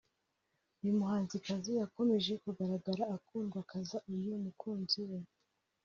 [0.81, 5.19] uyu muhanzi yakomeje kugaragara akundwakaza uyu mukunzi we